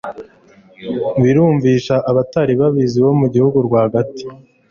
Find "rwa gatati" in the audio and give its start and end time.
3.67-4.25